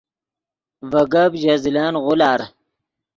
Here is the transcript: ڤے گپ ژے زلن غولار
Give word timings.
ڤے 0.91 1.01
گپ 1.13 1.31
ژے 1.41 1.53
زلن 1.63 1.93
غولار 2.03 2.39